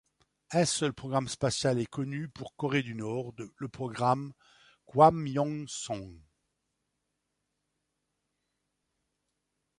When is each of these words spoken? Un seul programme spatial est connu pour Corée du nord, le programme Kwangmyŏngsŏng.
Un 0.49 0.65
seul 0.65 0.93
programme 0.95 1.27
spatial 1.27 1.77
est 1.79 1.85
connu 1.85 2.27
pour 2.27 2.55
Corée 2.55 2.81
du 2.81 2.95
nord, 2.95 3.35
le 3.57 3.67
programme 3.69 4.33
Kwangmyŏngsŏng. 4.87 6.19